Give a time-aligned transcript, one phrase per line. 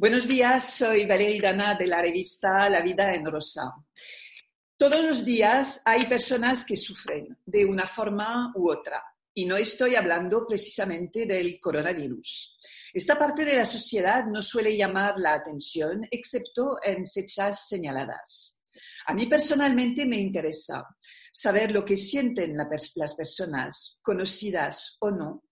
[0.00, 3.74] Buenos días, soy Valeria Dana de la revista La Vida en Rosa.
[4.76, 9.02] Todos los días hay personas que sufren de una forma u otra
[9.34, 12.60] y no estoy hablando precisamente del coronavirus.
[12.94, 18.62] Esta parte de la sociedad no suele llamar la atención excepto en fechas señaladas.
[19.08, 20.86] A mí personalmente me interesa
[21.32, 25.47] saber lo que sienten las personas, conocidas o no,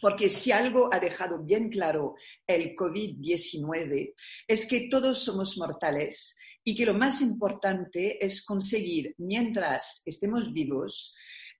[0.00, 2.14] porque si algo ha dejado bien claro
[2.46, 4.14] el COVID-19
[4.46, 11.16] es que todos somos mortales y que lo más importante es conseguir, mientras estemos vivos,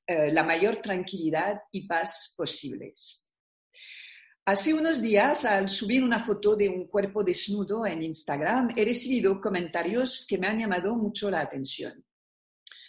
[0.06, 3.30] eh, la mayor tranquilidad y paz posibles.
[4.44, 9.41] Hace unos días, al subir una foto de un cuerpo desnudo en Instagram, he recibido
[9.41, 12.05] comentarios que me han llamado mucho la atención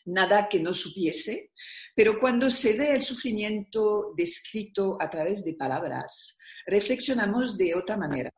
[0.07, 1.51] nada que no supiese,
[1.95, 8.31] pero cuando se ve el sufrimiento descrito a través de palabras, reflexionamos de otra manera.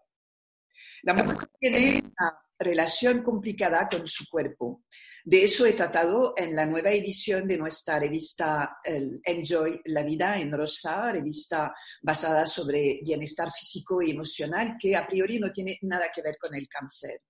[1.03, 4.83] La mujer tiene una relación complicada con su cuerpo.
[5.23, 10.51] De eso he tratado en la nueva edición de nuestra revista Enjoy la vida en
[10.51, 16.21] rosa, revista basada sobre bienestar físico y emocional que a priori no tiene nada que
[16.21, 17.21] ver con el cáncer.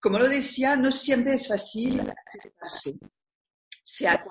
[0.00, 2.94] Como lo decía, no siempre es fácil aceptarse
[3.86, 4.24] sea,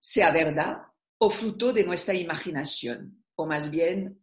[0.00, 0.78] sea verdad
[1.18, 4.20] o fruto de nuestra imaginación, o más bien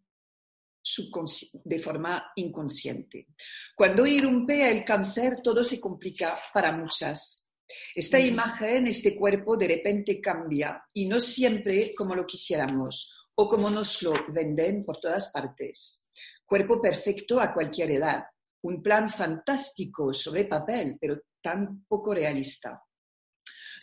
[1.64, 3.28] de forma inconsciente.
[3.76, 7.50] Cuando irrumpe el cáncer, todo se complica para muchas.
[7.96, 13.70] Esta imagen, este cuerpo, de repente cambia y no siempre como lo quisiéramos o como
[13.70, 16.10] nos lo venden por todas partes.
[16.46, 18.26] Cuerpo perfecto a cualquier edad,
[18.64, 22.84] un plan fantástico sobre papel, pero tan poco realista.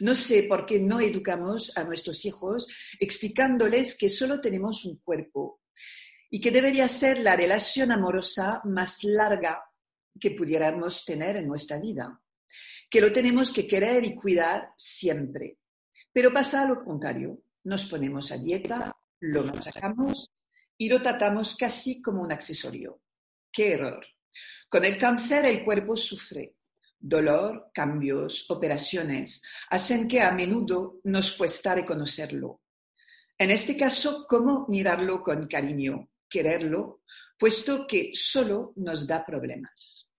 [0.01, 2.69] No sé por qué no educamos a nuestros hijos
[3.01, 5.61] explicándoles que solo tenemos un cuerpo
[6.31, 9.65] y que debería ser la relación amorosa más larga
[10.21, 12.21] que pudiéramos tener en nuestra vida,
[12.91, 15.59] que lo tenemos que querer y cuidar siempre.
[16.13, 20.33] Pero pasa lo contrario, nos ponemos a dieta, lo masajamos
[20.77, 23.01] y lo tratamos casi como un accesorio.
[23.51, 24.07] ¡Qué error!
[24.69, 26.57] Con el cáncer el cuerpo sufre,
[26.99, 32.63] dolor, cambios, operaciones, hacen que a menudo nos cuesta reconocerlo.
[33.37, 37.03] En este caso, ¿cómo mirarlo con cariño, quererlo,
[37.39, 40.13] puesto que solo nos da problemas?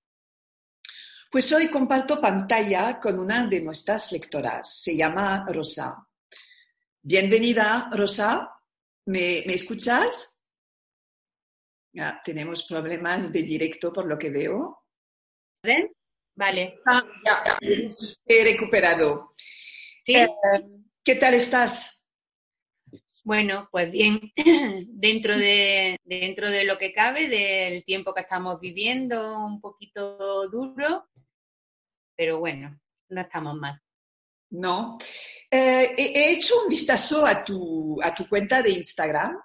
[1.30, 4.82] Pues hoy comparto pantalla con una de nuestras lectoras.
[4.82, 6.08] Se llama Rosa.
[7.02, 8.50] Bienvenida, Rosa.
[9.06, 10.36] ¿Me, escuchas?
[11.94, 14.86] Ya, tenemos problemas de directo por lo que veo.
[15.62, 15.92] ¿Ven?
[16.40, 16.80] Vale.
[16.86, 17.58] Ah, ya,
[18.26, 19.32] he recuperado.
[20.08, 20.26] Eh,
[21.04, 22.02] ¿Qué tal estás?
[23.26, 24.32] Bueno, pues bien,
[24.88, 31.10] dentro de, dentro de lo que cabe, del tiempo que estamos viviendo, un poquito duro,
[32.16, 32.80] pero bueno,
[33.10, 33.78] no estamos mal.
[34.52, 34.98] No.
[35.52, 39.38] Eh, he hecho un vistazo a tu, a tu cuenta de Instagram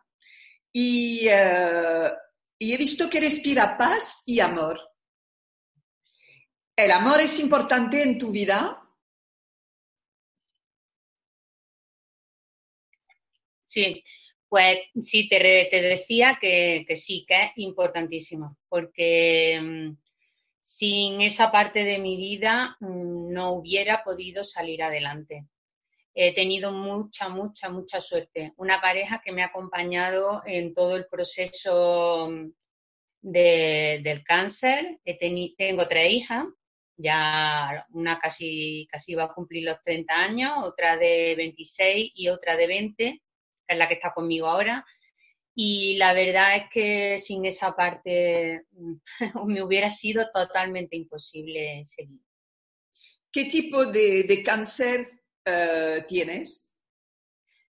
[0.72, 2.12] y, eh,
[2.56, 4.78] y he visto que respira paz y amor.
[6.76, 8.80] ¿El amor es importante en tu vida?
[13.68, 14.02] Sí,
[14.48, 19.96] pues sí, te, decía que, sí, que es importantísimo, porque mm,
[20.58, 25.46] sin esa parte de mi vida mm, no hubiera podido salir adelante.
[26.12, 28.52] He tenido mucha, mucha, mucha suerte.
[28.56, 32.50] Una pareja que me ha acompañado en todo el proceso mm,
[33.22, 34.98] del cáncer.
[35.56, 36.46] tengo tres hijas
[36.96, 42.56] ya una casi, casi va a cumplir los 30 años, otra de 26 y otra
[42.56, 43.22] de 20, que
[43.66, 44.84] es la que está conmigo ahora.
[45.56, 48.64] Y la verdad es que sin esa parte
[49.46, 52.20] me hubiera sido totalmente imposible seguir.
[53.30, 56.72] ¿Qué tipo de, cáncer eh, tienes?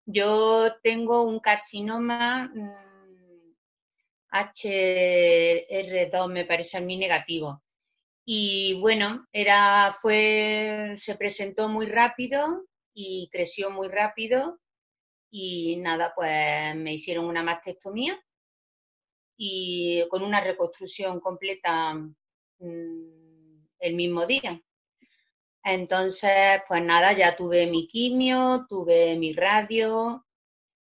[0.06, 2.52] Yo tengo un carcinoma
[4.32, 7.64] HR2, mm, me parece a mí negativo.
[8.30, 14.60] Y bueno, era, fue, se presentó muy rápido y creció muy rápido
[15.32, 18.22] y nada, pues me hicieron una mastectomía
[19.38, 24.62] y con una reconstrucción completa mm, el mismo día.
[25.64, 30.26] Entonces, pues nada, ya tuve mi quimio, tuve mi radio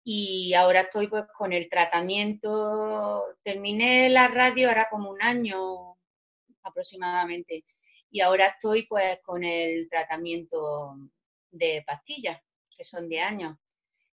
[0.04, 3.24] y ahora estoy pues con el tratamiento.
[3.42, 5.91] Terminé la radio ahora como un año
[6.62, 7.64] aproximadamente
[8.12, 10.96] y ahora estoy pues con el tratamiento
[11.50, 12.38] de pastillas,
[12.76, 13.56] que son de años,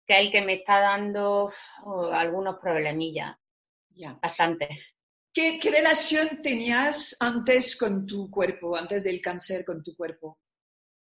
[0.07, 1.51] que es el que me está dando
[1.83, 3.35] oh, algunos problemillas,
[4.21, 4.69] bastante.
[5.33, 10.39] ¿Qué, relación tenías antes con tu cuerpo, antes del cáncer con tu cuerpo?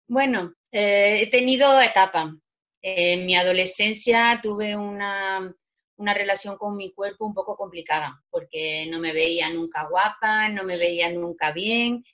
[0.08, 2.32] Bueno, eh, he tenido etapas.
[2.80, 5.54] En mi adolescencia tuve una,
[5.96, 10.64] una relación con mi cuerpo un poco complicada, porque no me veía nunca guapa, no
[10.64, 12.04] me veía nunca bien.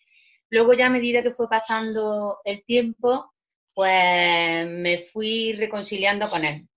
[0.50, 3.32] Luego ya a medida que fue pasando el tiempo,
[3.74, 6.68] pues me fui reconciliando con él.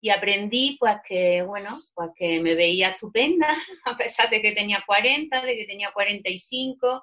[0.00, 3.48] Y aprendí pues que, bueno, pues que me veía estupenda,
[3.84, 7.02] a pesar de que tenía 40, de que tenía 45,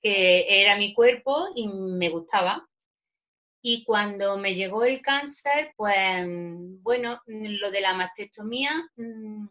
[0.00, 2.66] que era mi cuerpo y me gustaba.
[3.64, 6.24] Y cuando me llegó el cáncer, pues
[6.82, 9.46] bueno, lo de la mastectomía mm,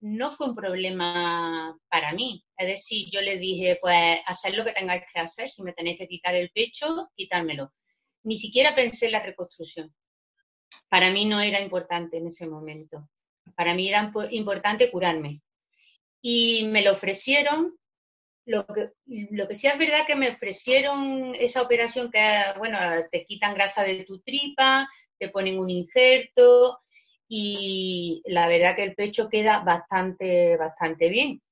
[0.00, 2.44] no fue un problema para mí.
[2.56, 5.98] Es decir, yo le dije, pues hacer lo que tengáis que hacer, si me tenéis
[5.98, 7.72] que quitar el pecho, quitármelo
[8.26, 9.94] ni siquiera pensé en la reconstrucción.
[10.88, 13.08] Para mí no era importante en ese momento.
[13.54, 15.42] Para mí era importante curarme.
[16.20, 17.78] Y me lo ofrecieron.
[18.46, 22.78] Lo que, lo que sí es verdad que me ofrecieron esa operación que, bueno,
[23.10, 24.88] te quitan grasa de tu tripa,
[25.18, 26.80] te ponen un injerto
[27.28, 31.42] y la verdad que el pecho queda bastante, bastante bien.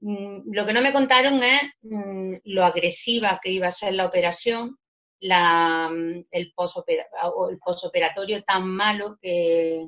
[0.00, 4.06] Mm, lo que no me contaron es mm, lo agresiva que iba a ser la
[4.06, 4.78] operación,
[5.20, 5.90] la,
[6.30, 9.86] el, posoperatorio tan malo que,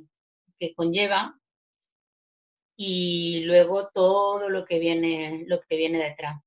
[0.76, 1.36] conlleva
[2.84, 6.42] y luego todo lo que viene, lo que viene detrás.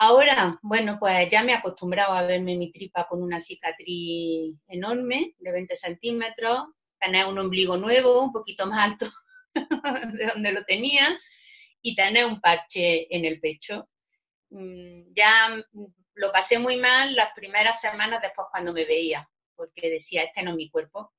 [0.00, 5.36] Ahora, bueno, pues ya me he acostumbrado a verme mi tripa con una cicatriz enorme
[5.38, 6.58] de 20 centímetros,
[6.98, 9.06] tener un ombligo nuevo, un poquito más alto
[10.18, 11.16] de donde lo tenía,
[11.80, 13.88] y tener un parche en el pecho.
[14.50, 15.64] Mm, ya
[16.14, 20.50] lo pasé muy mal las primeras semanas después cuando me veía, porque decía, este no
[20.50, 21.13] es mi cuerpo.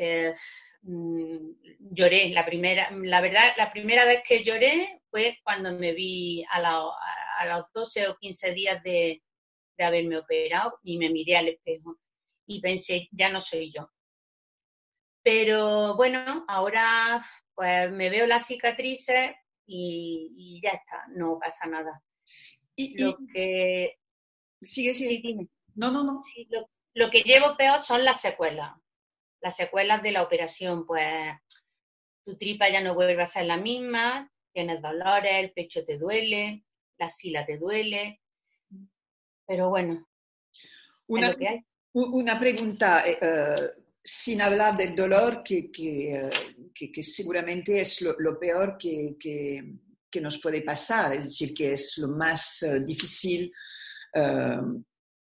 [0.00, 0.32] Eh,
[0.82, 1.50] mm,
[1.90, 6.58] lloré, la primera, la verdad, la primera vez que lloré fue cuando me vi a,
[7.38, 9.22] a, los 12 o 15 días de,
[9.76, 11.98] de haberme operado y me miré al espejo
[12.46, 13.90] y pensé, ya no soy yo.
[15.22, 19.34] Pero bueno, ahora pues me veo las cicatrices
[19.66, 22.00] y, ya está, no pasa nada.
[22.76, 23.98] Y, lo que
[24.62, 25.48] Sigue, sigue.
[25.74, 26.20] No, no, no.
[26.94, 28.72] lo, que llevo peor son las secuelas.
[29.40, 31.32] Las secuelas de la operación, pues
[32.22, 36.64] tu tripa ya no vuelve a ser la misma, tienes dolores, el pecho te duele,
[36.98, 38.20] la sila te duele.
[39.46, 40.08] Pero bueno,
[41.08, 41.34] una,
[41.92, 43.70] una pregunta, eh, eh,
[44.02, 46.30] sin hablar del dolor, que, que, eh,
[46.74, 49.16] que, seguramente es lo, peor que,
[50.20, 53.52] nos puede pasar, es decir, que es lo más difícil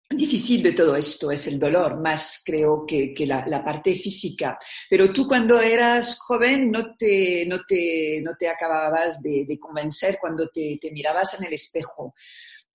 [0.08, 4.56] difícil de todo esto es el dolor, más creo que, que la, la, parte física.
[4.88, 10.18] Pero tú cuando eras joven no te, no te, no te acababas de, de convencer
[10.20, 12.14] cuando te, te, mirabas en el espejo.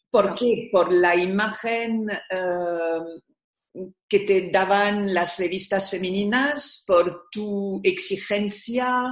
[0.10, 0.70] ¿Por qué?
[0.72, 9.06] Por la imagen eh, que te daban las revistas femeninas, por tu exigencia,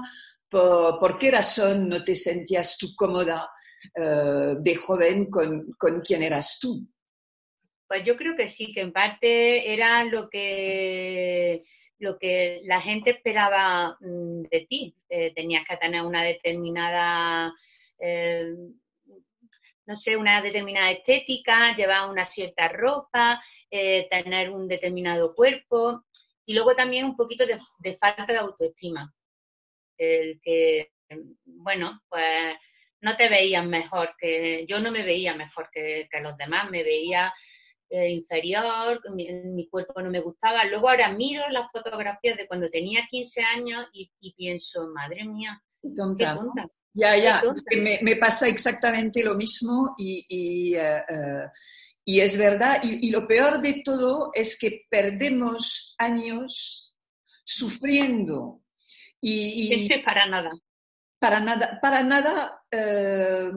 [0.50, 3.50] por, por qué razón no te sentías tú cómoda
[3.96, 6.86] eh, de joven con, con quién eras tú.
[7.90, 11.64] Pues yo creo que sí, que en parte era lo que,
[11.98, 14.96] lo que la gente esperaba mm, de ti.
[15.10, 17.52] Eh, tenías que tener una determinada,
[18.00, 18.54] eh,
[19.88, 26.04] no sé, una determinada estética, llevar una cierta ropa, tener un determinado cuerpo
[26.50, 29.14] y luego también un poquito de, falta de autoestima.
[29.98, 30.92] El que,
[31.44, 32.56] bueno, pues
[33.02, 37.34] no te veías mejor que, yo no me veía mejor que, los demás, me veía
[37.90, 40.66] eh, inferior, mi, cuerpo no me gustaba.
[40.66, 45.90] Luego ahora miro las fotografías de cuando tenía 15 años y, pienso, madre mía, qué
[45.96, 46.38] tonta.
[46.94, 47.44] Ya, ya,
[48.02, 51.46] me, pasa exactamente lo mismo y, eh, eh,
[52.04, 52.82] y, es verdad.
[52.84, 56.94] Y, y, lo peor de todo es que perdemos años
[57.44, 58.62] sufriendo.
[59.22, 60.52] Y, para nada.
[61.20, 63.52] Para nada, para nada, eh,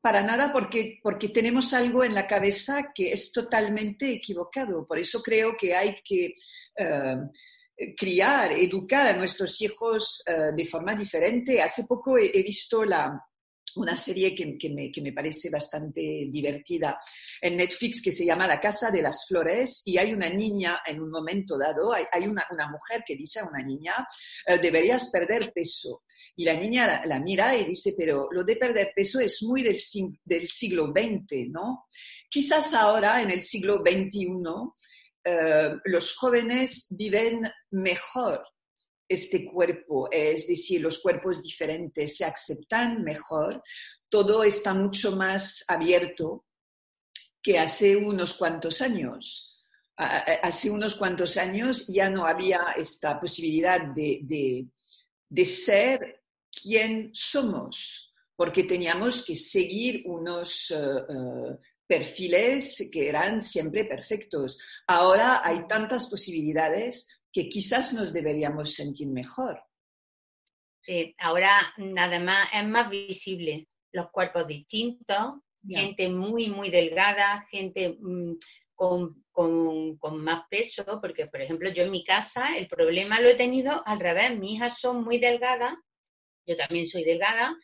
[0.00, 4.84] para nada porque, porque tenemos algo en la cabeza que es totalmente equivocado.
[4.86, 6.34] Por eso creo que hay que...
[6.76, 7.16] Eh,
[7.96, 11.62] criar, educar a nuestros hijos eh, de forma diferente.
[11.62, 13.18] Hace poco he, visto la,
[13.76, 16.98] una serie que, me, que, me, parece bastante divertida
[17.40, 21.00] en Netflix que se llama La Casa de las Flores y hay una niña en
[21.00, 24.06] un momento dado, hay, una, una, mujer que dice a una niña,
[24.46, 26.02] eh, deberías perder peso.
[26.36, 29.78] Y la niña la, mira y dice, pero lo de perder peso es muy del,
[30.24, 31.86] del siglo XX, ¿no?
[32.28, 34.36] Quizás ahora, en el siglo XXI,
[35.24, 38.42] eh, los jóvenes viven mejor
[39.10, 43.60] este cuerpo, es decir, los cuerpos diferentes se aceptan mejor,
[44.08, 46.46] todo está mucho más abierto
[47.42, 49.58] que hace unos cuantos años.
[49.96, 54.68] Hace unos cuantos años ya no había esta posibilidad de,
[55.28, 63.84] de, ser quien somos, porque teníamos que seguir unos eh, eh, perfiles que eran siempre
[63.84, 64.58] perfectos.
[64.86, 69.62] Ahora hay tantas posibilidades que quizás nos deberíamos sentir mejor.
[70.82, 75.34] Sí, ahora además es más visible los cuerpos distintos,
[75.68, 78.32] gente muy, muy delgada, gente mm,
[78.74, 83.34] con, con, más peso, porque por ejemplo yo en mi casa el problema lo he
[83.34, 85.74] tenido al revés, mis hijas son muy delgadas,
[86.46, 87.54] yo también soy delgada,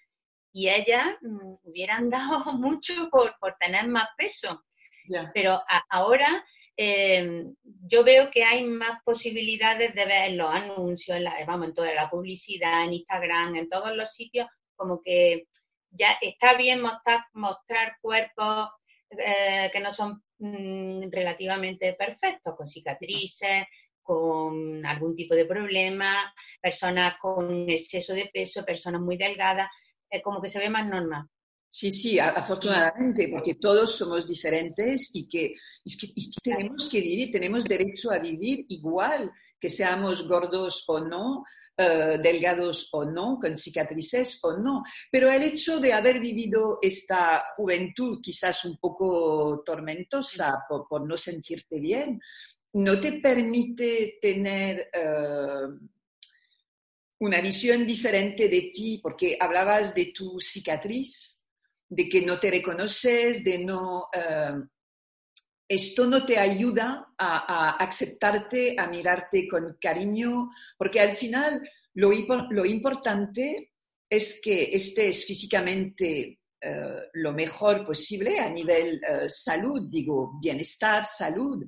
[0.53, 4.63] y ellas mm, hubieran dado mucho por, por tener más peso.
[5.33, 6.45] Pero ahora
[6.77, 11.69] eh, yo veo que hay más posibilidades de ver en los anuncios, en la, vamos,
[11.69, 15.47] en toda la publicidad, en Instagram, en todos los sitios, como que
[15.91, 16.83] ya está bien
[17.33, 18.69] mostrar, cuerpos
[19.11, 23.65] eh, que no son mm, relativamente perfectos, con cicatrices,
[24.03, 29.69] con algún tipo de problema, personas con exceso de peso, personas muy delgadas,
[30.23, 31.27] como que se ve más normal.
[31.79, 35.53] Sí, sí, afortunadamente, porque todos somos diferentes y que,
[36.43, 39.31] tenemos que vivir, tenemos derecho a vivir igual,
[39.61, 41.45] que seamos gordos o no,
[41.77, 44.85] eh, delgados o no, con cicatrices o no.
[45.13, 51.79] Pero el hecho de haber vivido esta juventud quizás un poco tormentosa por, no sentirte
[51.79, 52.19] bien,
[52.73, 54.89] no te permite tener...
[54.95, 55.93] Eh,
[57.19, 61.36] una visión diferente de ti, porque hablabas de tu cicatriz,
[61.89, 64.09] de que no te reconoces, de no...
[64.13, 64.55] Eh,
[65.69, 72.13] esto no te ayuda a, aceptarte, a mirarte con cariño, porque al final lo,
[72.51, 73.73] lo importante
[74.09, 81.65] es que estés físicamente eh, lo mejor posible a nivel eh, salud, digo, bienestar, salud.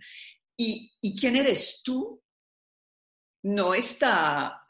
[0.57, 2.23] Y, y quién eres tú
[3.43, 4.65] no está,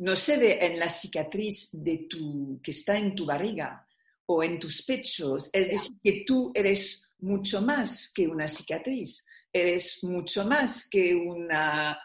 [0.00, 3.86] no se ve en la cicatriz de tu, que está en tu barriga
[4.26, 5.50] o en tus pechos.
[5.52, 12.00] Es decir, que tú eres mucho más que una cicatriz, eres mucho más que una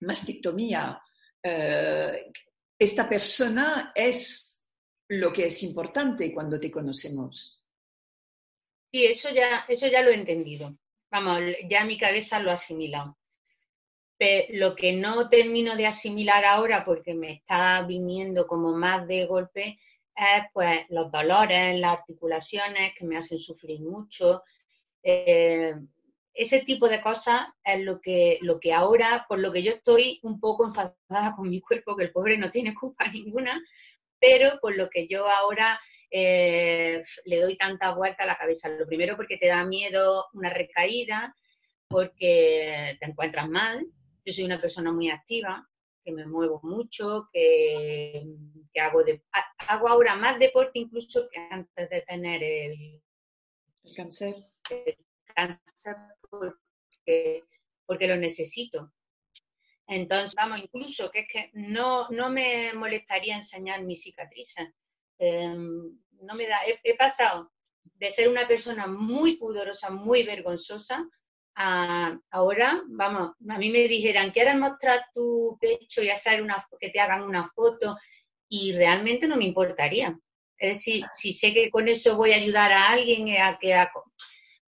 [0.00, 1.00] mastectomía.
[1.42, 2.30] Eh,
[2.78, 4.62] esta persona es
[5.08, 7.62] lo que es importante cuando te conocemos.
[8.92, 10.76] Sí, eso ya, eso ya lo he entendido.
[11.10, 11.40] Vamos,
[11.70, 13.16] ya mi cabeza lo ha asimilado
[14.50, 19.78] lo que no termino de asimilar ahora porque me está viniendo como más de golpe
[20.16, 24.42] es pues los dolores, las articulaciones que me hacen sufrir mucho.
[25.02, 25.74] Eh,
[26.32, 30.18] ese tipo de cosas es lo que, lo que ahora, por lo que yo estoy
[30.22, 33.62] un poco enfadada con mi cuerpo, que el pobre no tiene culpa ninguna,
[34.18, 38.68] pero por lo que yo ahora eh, le doy tanta vuelta a la cabeza.
[38.68, 41.34] Lo primero porque te da miedo una recaída,
[41.88, 43.86] porque te encuentras mal,
[44.24, 45.68] yo soy una persona muy activa,
[46.04, 48.26] que me muevo mucho, que,
[48.80, 49.22] hago, de,
[49.68, 53.02] hago ahora más deporte incluso que antes de tener el,
[53.96, 54.36] cáncer.
[55.34, 55.96] cáncer
[56.28, 57.44] porque,
[57.86, 58.92] porque lo necesito.
[59.86, 64.68] Entonces, vamos, incluso que es que no, no me molestaría enseñar mis cicatrices.
[65.18, 67.52] Em, no me da, he, pasado
[67.82, 71.08] de ser una persona muy pudorosa, muy vergonzosa,
[71.56, 77.00] ahora, vamos, a mí me dijeran, ¿quieres mostrar tu pecho y hacer una, que te
[77.00, 77.96] hagan una foto?
[78.48, 80.18] Y realmente no me importaría.
[80.58, 83.74] Es decir, si sé que con eso voy a ayudar a alguien a que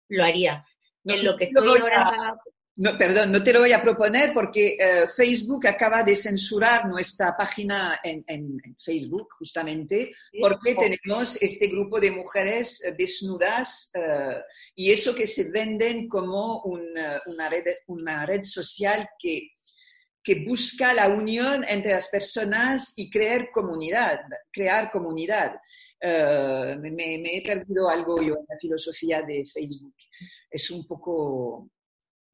[0.10, 0.66] lo haría.
[1.06, 2.36] en lo que estoy ahora...
[2.82, 7.36] No, perdón, no te lo voy a proponer porque eh, Facebook acaba de censurar nuestra
[7.36, 8.24] página en,
[8.82, 14.42] Facebook, justamente, porque tenemos este grupo de mujeres eh, desnudas eh,
[14.76, 19.50] y eso que se venden como una, red, una red social que,
[20.24, 24.22] que busca la unión entre las personas y crear comunidad,
[24.54, 25.56] crear comunidad.
[26.02, 29.96] me, me, he perdido algo yo en la filosofía de Facebook.
[30.50, 31.70] Es un poco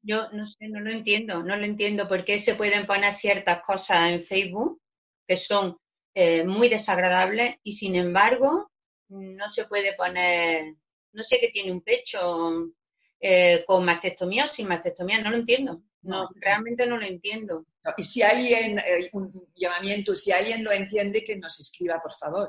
[0.06, 3.60] Yo no sé, no lo entiendo, no lo entiendo por qué se pueden poner ciertas
[3.62, 4.80] cosas en Facebook
[5.26, 5.76] que son
[6.14, 8.70] eh, muy desagradables y sin embargo
[9.08, 10.76] no se puede poner,
[11.12, 12.72] no sé qué tiene un pecho
[13.20, 15.82] eh, con mastectomía o sin mastectomía, no lo entiendo.
[16.02, 17.66] No, realmente no lo entiendo.
[17.96, 22.48] Y si alguien, eh, un llamamiento, si alguien lo entiende, que nos escriba, por favor.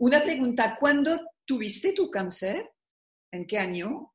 [0.00, 2.68] Una pregunta, ¿cuándo tuviste tu cáncer?
[3.30, 4.12] ¿En qué año?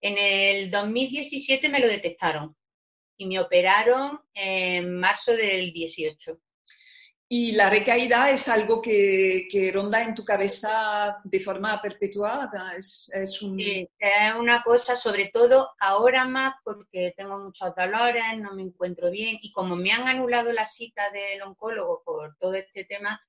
[0.00, 2.56] En el 2017 me lo detectaron
[3.16, 6.38] y me operaron en marzo del 18.
[7.28, 12.74] ¿Y la recaída es algo que, ronda en tu cabeza de forma perpetuada?
[12.76, 13.56] Es, es, un...
[13.56, 19.10] Sí, es una cosa, sobre todo ahora más porque tengo muchos dolores, no me encuentro
[19.10, 23.20] bien y como me han anulado la cita del oncólogo por todo este tema,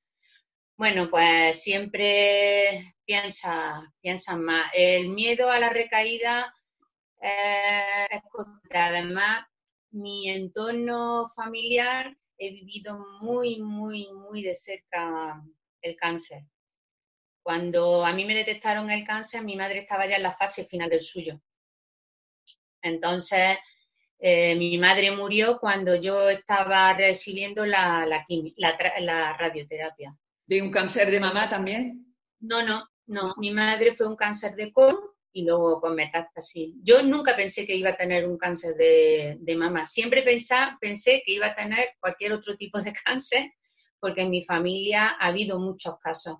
[0.78, 4.70] bueno, pues siempre piensa, piensan más.
[4.76, 6.54] El miedo a la recaída
[7.22, 8.22] eh,
[8.70, 9.46] Además,
[9.92, 15.42] mi entorno familiar he vivido muy, muy, muy de cerca
[15.82, 16.44] el cáncer.
[17.42, 20.90] Cuando a mí me detectaron el cáncer, mi madre estaba ya en la fase final
[20.90, 21.42] del suyo.
[22.82, 23.58] Entonces,
[24.20, 28.06] eh, mi madre murió cuando yo estaba recibiendo la,
[28.58, 30.16] la radioterapia.
[30.46, 32.16] ¿De un cáncer de mamá también?
[32.40, 33.34] No, no, no.
[33.38, 36.74] Mi madre fue un cáncer de colon y luego con metástasis.
[36.84, 39.86] Yo nunca pensé que iba a tener un cáncer de, de mama.
[39.86, 43.52] Siempre pensé que iba a tener cualquier otro tipo de cáncer,
[44.00, 46.38] porque en mi familia ha habido muchos casos.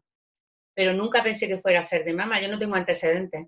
[0.74, 2.42] Pero nunca pensé que fuera a ser de mama.
[2.42, 3.48] Yo no tengo antecedentes.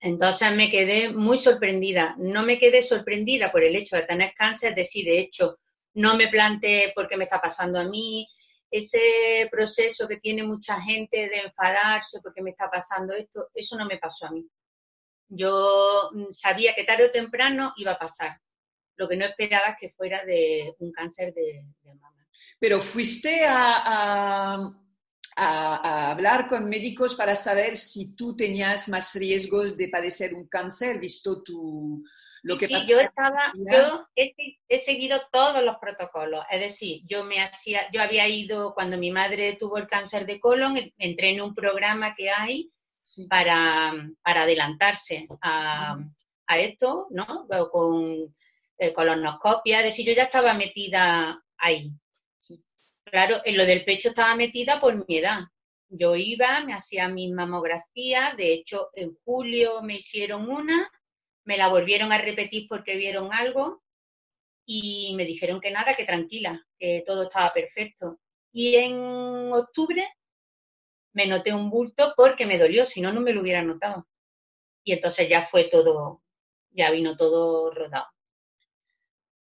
[0.00, 2.14] Entonces me quedé muy sorprendida.
[2.18, 5.58] No me quedé sorprendida por el hecho de tener cáncer, de sí, de hecho,
[5.94, 8.28] no me planteé por qué me está pasando a mí,
[8.76, 13.86] ese proceso que tiene mucha gente de enfadarse porque me está pasando esto, eso no
[13.86, 14.44] me pasó a mí.
[15.28, 18.36] Yo mm, sabía que tarde o temprano iba a pasar.
[18.96, 22.26] Lo que no esperaba es que fuera de un cáncer de, mama.
[22.58, 24.72] Pero fuiste a,
[25.36, 30.98] a, hablar con médicos para saber si tú tenías más riesgos de padecer un cáncer,
[30.98, 32.02] visto tu,
[32.58, 38.02] que yo estaba, yo he, seguido todos los protocolos, es decir, yo me hacía, yo
[38.02, 42.30] había ido cuando mi madre tuvo el cáncer de colon, entré en un programa que
[42.30, 42.70] hay
[43.28, 45.98] para, para, adelantarse a,
[46.46, 47.46] a, esto, ¿no?
[47.70, 48.34] Con
[48.78, 51.90] eh, colonoscopia, es decir, yo ya estaba metida ahí.
[53.04, 55.40] Claro, en lo del pecho estaba metida por mi edad.
[55.88, 60.90] Yo iba, me hacía mi mamografía, de hecho en julio me hicieron una
[61.44, 63.82] me la volvieron a repetir porque vieron algo
[64.66, 68.20] y me dijeron que nada, que tranquila, que todo estaba perfecto.
[68.52, 70.06] Y en octubre
[71.12, 74.08] me noté un bulto porque me dolió, si no, no me lo hubiera notado.
[74.84, 76.22] Y entonces ya fue todo,
[76.70, 78.06] ya vino todo rodado.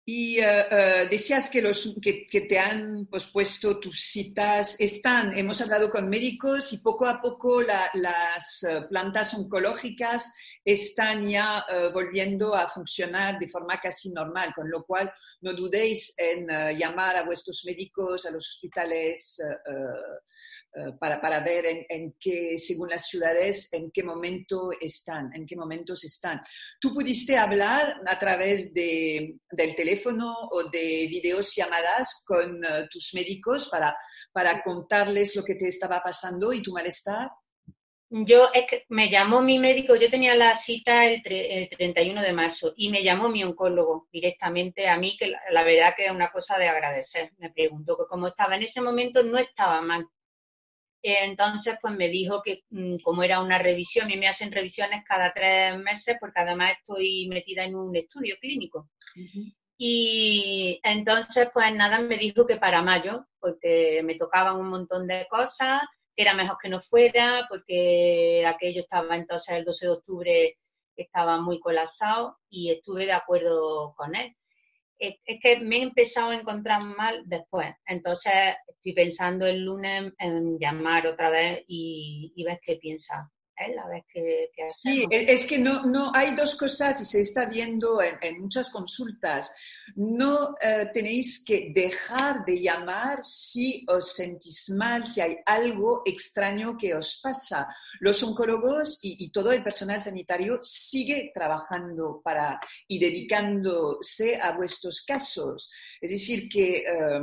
[0.08, 4.76] Y eh, eh, decías que, los, que, te han pospuesto tus citas.
[4.80, 10.32] Están, hemos hablado con médicos y poco a poco las eh, plantas oncológicas
[10.64, 11.64] están ya
[11.94, 17.24] volviendo a funcionar de forma casi normal, con lo cual no dudéis en llamar a
[17.24, 19.56] vuestros médicos, a los hospitales eh,
[21.00, 25.56] para, para, ver en, en, qué, según las ciudades, en qué momento están, en qué
[25.56, 26.42] momentos están.
[26.80, 33.14] ¿Tú pudiste hablar a través de, del teléfono o de videos llamadas con uh, tus
[33.14, 33.96] médicos para,
[34.32, 37.30] para contarles lo que te estaba pasando y tu malestar?
[38.10, 42.34] Yo, es que me llamó mi médico, yo tenía la cita el, el, 31 de
[42.34, 46.12] marzo y me llamó mi oncólogo directamente a mí, que la, la verdad que es
[46.12, 47.32] una cosa de agradecer.
[47.38, 48.56] Me preguntó que cómo estaba.
[48.56, 50.08] En ese momento no estaba mal,
[51.14, 55.04] entonces, pues me dijo que mm, como era una revisión, a mí me hacen revisiones
[55.08, 58.90] cada tres meses porque además estoy metida en un estudio clínico.
[59.78, 65.28] Y entonces, pues nada, me dijo que para mayo, porque me tocaban un montón de
[65.30, 65.82] cosas,
[66.16, 70.58] que era mejor que no fuera, porque aquello estaba entonces el 12 de octubre,
[70.96, 74.36] estaba muy colapsado y estuve de acuerdo con él
[75.00, 77.74] es, que me he empezado a encontrar mal después.
[77.86, 78.34] Entonces
[78.68, 83.88] estoy pensando el lunes en llamar otra vez y, y ves qué piensa él, a
[83.88, 88.02] ver qué, qué Sí, es que no, no hay dos cosas y se está viendo
[88.02, 89.54] en, muchas consultas.
[89.96, 96.78] No eh, tenéis que dejar de llamar si os sentís mal, si hay algo extraño
[96.78, 97.68] que os pasa.
[98.00, 105.72] Los oncólogos y, todo el personal sanitario sigue trabajando para y dedicándose a vuestros casos.
[106.00, 107.22] Es decir, que eh,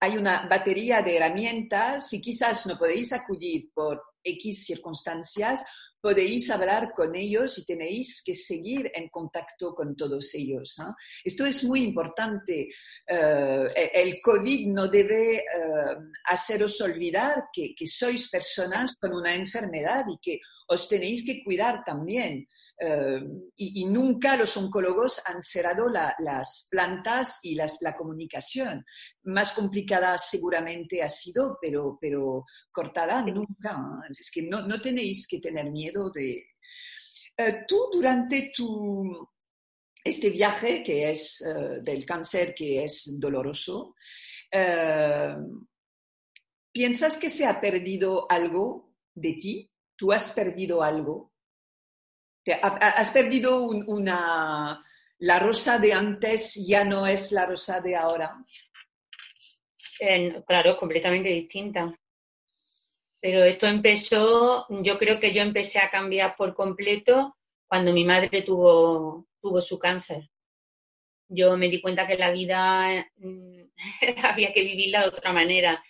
[0.00, 2.08] hay una batería de herramientas.
[2.08, 5.64] Si quizás no podéis acudir por X circunstancias,
[6.02, 10.76] podéis hablar con ellos y tenéis que seguir en contacto con todos ellos.
[11.22, 12.70] Esto es muy importante.
[13.06, 15.44] Eh, el COVID no debe eh,
[16.24, 22.48] haceros olvidar que sois personas con una enfermedad y que os tenéis que cuidar también.
[22.84, 23.20] Eh,
[23.54, 28.84] y, nunca los oncólogos han cerrado las plantas y la comunicación.
[29.22, 33.78] Más complicada seguramente ha sido, pero, pero cortada nunca.
[34.10, 36.44] Es que no, no tenéis que tener miedo de...
[37.36, 39.28] Eh, tú durante tu,
[40.02, 43.94] este viaje que es eh, del cáncer, que es doloroso,
[46.72, 49.70] ¿piensas que se ha perdido algo de ti?
[49.96, 51.31] ¿Tú has perdido algo?
[52.46, 54.84] Has perdido una...
[55.18, 58.34] La rosa de antes ya no es la rosa de ahora.
[60.46, 61.96] claro, completamente distinta.
[63.20, 67.36] Pero esto empezó, yo creo que yo empecé a cambiar por completo
[67.68, 70.28] cuando mi madre tuvo, tuvo su cáncer.
[71.28, 73.62] Yo me di cuenta que la vida mm,
[74.24, 75.82] había que vivirla de otra manera.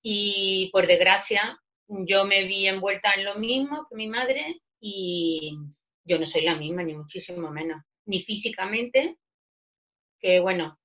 [0.00, 5.58] Y por desgracia, yo me vi envuelta en lo mismo que mi madre y,
[6.04, 9.18] yo no soy la misma, ni muchísimo menos, ni físicamente,
[10.18, 10.78] que bueno,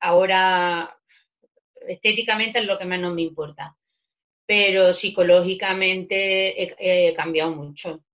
[0.00, 0.96] ahora
[1.86, 3.76] estéticamente es lo que menos me importa,
[4.46, 6.62] pero psicológicamente
[7.08, 8.04] he, cambiado mucho.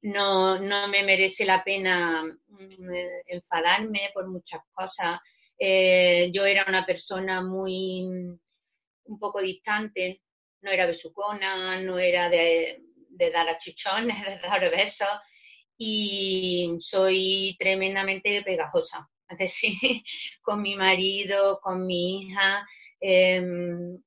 [0.00, 2.94] No, no me merece la pena mm,
[3.26, 5.20] enfadarme por muchas cosas.
[5.58, 10.22] Eh, yo era una persona muy, un poco distante,
[10.62, 15.08] no era besucona, no era de, de dar achuchones, de dar besos
[15.78, 19.08] y soy tremendamente pegajosa.
[19.28, 19.72] Es decir,
[20.42, 22.66] con mi marido, con mi hija,
[23.00, 24.02] em,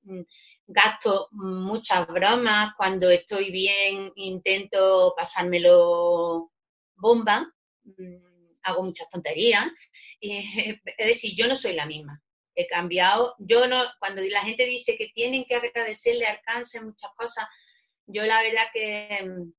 [0.68, 6.52] gasto muchas bromas, cuando estoy bien intento pasármelo
[6.96, 7.50] bomba,
[7.84, 8.32] mm,
[8.64, 9.66] hago muchas tonterías.
[10.22, 12.22] es decir, yo no soy la misma.
[12.54, 13.36] He cambiado.
[13.40, 17.48] Yo no, cuando la gente dice que tienen que agradecerle al cáncer muchas cosas,
[18.08, 19.54] yo la verdad que em,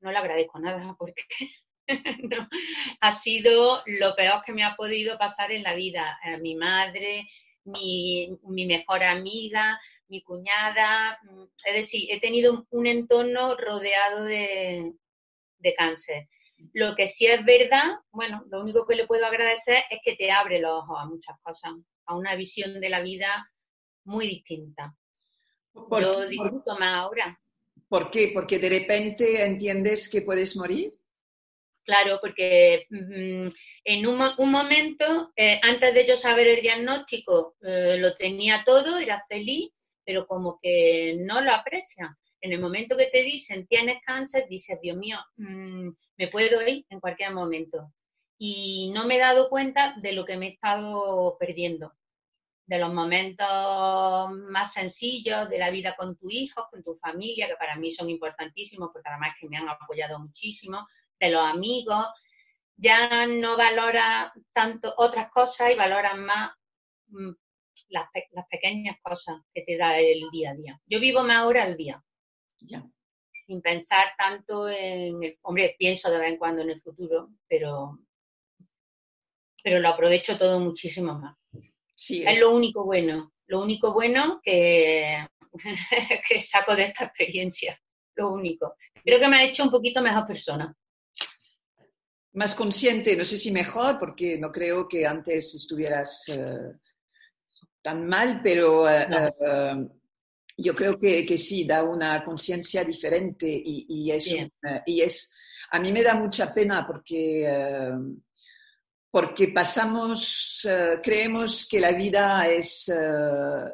[0.00, 1.24] no le agradezco nada porque
[2.30, 2.48] no,
[3.00, 6.18] ha sido lo peor que me ha podido pasar en la vida.
[6.24, 7.28] Eh, mi madre,
[7.64, 14.92] mi, mejor amiga, mi cuñada, mm, es decir, he tenido un entorno rodeado de,
[15.58, 16.28] de cáncer.
[16.74, 20.30] Lo que sí es verdad, bueno, lo único que le puedo agradecer es que te
[20.30, 21.72] abre los ojos a muchas cosas,
[22.06, 23.50] a una visión de la vida
[24.04, 24.94] muy distinta.
[25.74, 27.40] Yo disfruto más ahora.
[27.90, 28.30] ¿Por qué?
[28.32, 30.94] Porque de repente entiendes que puedes morir.
[31.82, 33.48] Claro, porque mm,
[33.84, 34.16] en un,
[34.48, 39.72] momento, eh, antes de yo saber el diagnóstico, eh, lo tenía todo, era feliz,
[40.04, 42.16] pero como que no lo aprecia.
[42.40, 46.86] En el momento que te dicen tienes cáncer, dices, Dios mío, mm, me puedo ir
[46.90, 47.92] en cualquier momento.
[48.38, 51.92] Y no me he dado cuenta de lo que me he estado perdiendo
[52.70, 57.56] de los momentos más sencillos de la vida con tu hijo, con tu familia, que
[57.56, 60.86] para mí son importantísimos porque además que me han apoyado muchísimo,
[61.18, 62.06] de los amigos,
[62.76, 66.52] ya no valora tanto otras cosas y valora más
[67.08, 67.32] mm,
[67.88, 68.08] las,
[68.48, 70.80] pequeñas cosas que te da el día a día.
[70.86, 72.00] Yo vivo más ahora al día.
[72.60, 72.84] Ya.
[73.46, 77.98] Sin pensar tanto en el, hombre, pienso de vez en cuando en el futuro, pero,
[79.60, 81.36] pero lo aprovecho todo muchísimo más
[82.08, 85.26] es, lo único bueno, lo único bueno que,
[86.28, 87.80] que saco de esta experiencia,
[88.16, 88.76] lo único.
[89.04, 90.74] Creo que me ha hecho un poquito mejor persona.
[92.32, 96.78] Más consciente, no sé si mejor, porque no creo que antes estuvieras eh,
[97.82, 99.06] tan mal, pero eh,
[99.40, 99.86] eh,
[100.56, 104.36] yo creo que, que, sí, da una conciencia diferente y, y, es,
[104.86, 105.36] y es,
[105.72, 107.90] a mí me da mucha pena porque
[109.10, 113.72] porque pasamos, eh, creemos que la vida es eh,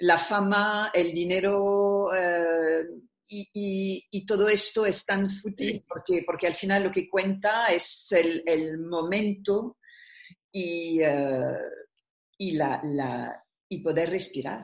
[0.00, 2.84] la fama, el dinero eh,
[3.26, 8.78] y, todo esto es tan fútil porque, porque al final lo que cuenta es el,
[8.78, 9.78] momento
[10.50, 11.00] y,
[12.38, 14.62] y, la, la, y poder respirar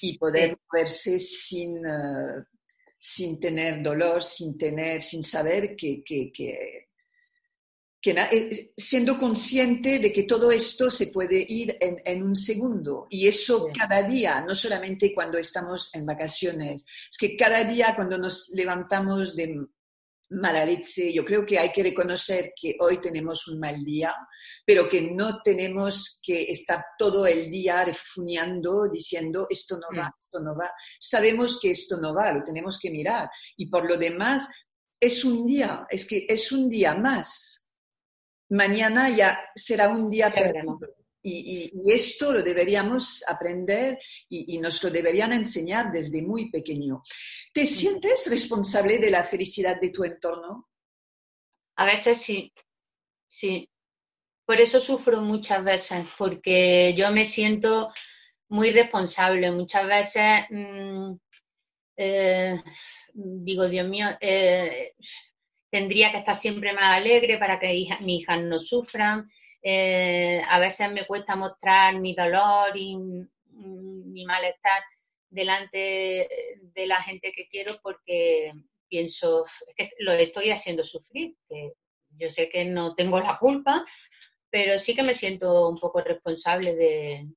[0.00, 1.82] y poder moverse sin,
[2.98, 6.87] sin tener dolor, sin, tener, sin saber que, que, que
[8.04, 13.06] eh, siendo consciente de que todo esto se puede ir en, un segundo.
[13.10, 18.16] Y eso cada día, no solamente cuando estamos en vacaciones, es que cada día cuando
[18.16, 19.66] nos levantamos de
[20.30, 24.14] mala leche, yo creo que hay que reconocer que hoy tenemos un mal día,
[24.64, 30.12] pero que no tenemos que estar todo el día refuñando, diciendo esto no va, mm.
[30.20, 30.70] esto no va.
[31.00, 33.28] Sabemos que esto no va, lo tenemos que mirar.
[33.56, 34.48] Y por lo demás,
[35.00, 37.67] es un día, es que es un día más.
[38.50, 40.78] Mañana ya será un día perdido.
[41.22, 47.02] Y, esto lo deberíamos aprender y, y, nos lo deberían enseñar desde muy pequeño.
[47.52, 50.68] ¿Te sientes responsable de la felicidad de tu entorno?
[51.76, 52.52] A veces sí,
[53.28, 53.68] sí.
[54.46, 57.92] Por eso sufro muchas veces, porque yo me siento
[58.48, 59.50] muy responsable.
[59.50, 61.12] Muchas veces mm,
[62.00, 62.62] eh,
[63.12, 64.94] digo, Dios mío, eh,
[65.70, 69.30] tendría que estar siempre más alegre para que hija, mis hijas no sufran.
[69.62, 74.82] Eh, a veces me cuesta mostrar mi dolor y mi malestar
[75.30, 76.28] delante
[76.62, 78.52] de la gente que quiero porque
[78.88, 79.44] pienso
[79.76, 81.72] que lo estoy haciendo sufrir, que
[82.10, 83.84] yo sé que no tengo la culpa,
[84.50, 87.28] pero sí que me siento un poco responsable de,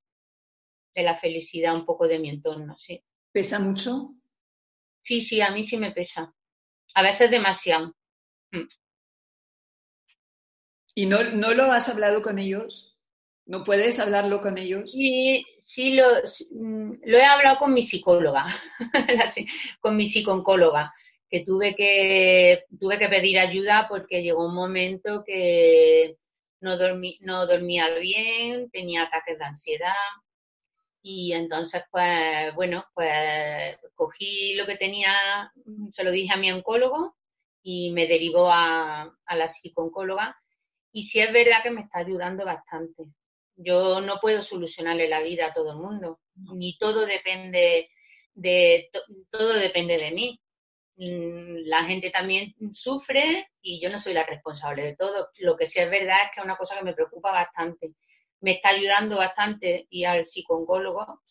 [0.93, 3.03] de la felicidad un poco de mi entorno, sí.
[3.31, 4.15] ¿Pesa mucho?
[5.03, 6.33] Sí, sí, a mí sí me pesa.
[6.93, 7.95] A veces demasiado.
[8.51, 8.67] Mm.
[10.95, 12.97] ¿Y no, no lo has hablado con ellos?
[13.45, 14.91] ¿No puedes hablarlo con ellos?
[14.91, 16.07] Sí, sí, lo,
[16.51, 18.45] mm, lo he hablado con mi psicóloga,
[19.79, 20.93] con mi psicóloga,
[21.29, 26.17] que tuve que tuve que pedir ayuda porque llegó un momento que
[26.59, 26.77] no,
[27.21, 29.93] no dormía bien, tenía ataques de ansiedad,
[31.03, 35.51] y entonces, pues, bueno, pues cogí lo que tenía,
[35.89, 37.15] se lo dije a mi oncólogo
[37.63, 40.35] y me derivó a, la psicooncóloga.
[40.91, 43.05] Y sí es verdad que me está ayudando bastante.
[43.55, 47.89] Yo no puedo solucionarle la vida a todo el mundo, ni todo depende
[48.33, 48.89] de,
[49.29, 50.41] todo depende de mí.
[50.97, 55.29] Mm, la gente también sufre y yo no soy la responsable de todo.
[55.39, 57.93] Lo que sí es verdad es que es una cosa que me preocupa bastante
[58.41, 61.21] me está ayudando bastante y al psicólogo.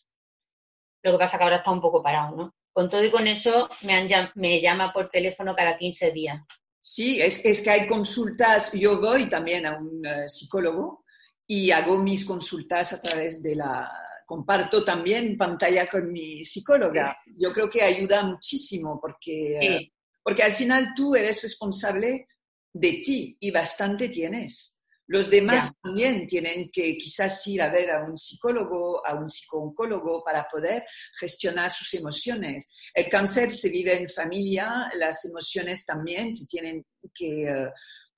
[1.03, 2.55] Lo que pasa que ahora está un poco parado, ¿no?
[2.73, 6.41] Con todo y con eso me, me llama por teléfono cada 15 días.
[6.79, 11.05] Sí, es, es, que hay consultas, yo voy también a un eh, psicólogo
[11.45, 13.91] y hago mis consultas a través de la,
[14.31, 17.17] comparto también pantalla con mi psicóloga.
[17.35, 19.91] Yo creo que ayuda muchísimo porque, eh,
[20.23, 22.27] porque al final tú eres responsable
[22.71, 24.79] de ti y bastante tienes.
[25.11, 30.23] Los demás también tienen que quizás ir a ver a un psicólogo, a un psicooncólogo
[30.23, 30.85] para poder
[31.19, 32.69] gestionar sus emociones.
[32.93, 37.67] El cáncer se vive en familia, las emociones también se tienen que, eh,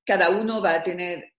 [0.05, 1.33] cada uno va a tener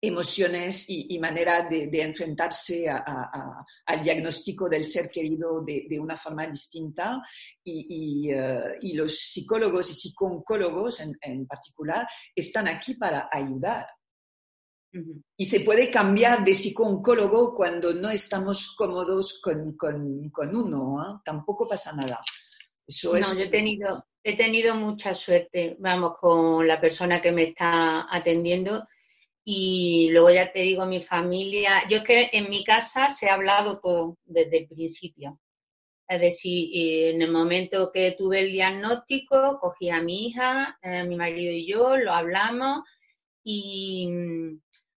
[0.00, 7.20] emociones y, manera de, enfrentarse al diagnóstico del ser querido de, una forma distinta.
[7.62, 13.86] Y, eh, los psicólogos y psicooncólogos en particular están aquí para ayudar
[15.36, 21.22] y se puede cambiar de psicooncólogo cuando no estamos cómodos con, con, uno, ¿ah?
[21.24, 22.20] tampoco pasa nada.
[22.86, 27.44] Eso no, yo he tenido, he tenido mucha suerte, vamos, con la persona que me
[27.44, 28.86] está atendiendo.
[29.44, 33.34] Y luego ya te digo, mi familia, yo es que en mi casa se ha
[33.34, 35.38] hablado todo desde el principio.
[36.08, 36.68] Es decir,
[37.14, 41.66] en el momento que tuve el diagnóstico, cogí a mi hija, eh, mi marido y
[41.66, 42.80] yo, lo hablamos
[43.44, 44.08] y,